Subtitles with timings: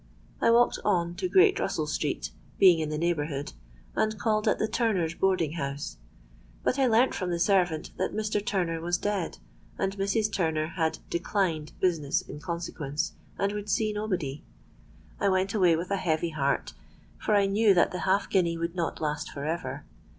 [0.41, 3.53] I walked on to Great Russell Street, being in the neighbourhood,
[3.95, 5.97] and called at the Turners' boarding house.
[6.63, 8.43] But I learnt from the servant that Mr.
[8.43, 9.37] Turner was dead,
[9.77, 10.31] and Mrs.
[10.33, 14.43] Turner had declined business in consequence, and would see nobody.
[15.19, 16.73] I went away with a heavy heart;
[17.19, 19.85] for I knew that the half guinea would not last for ever.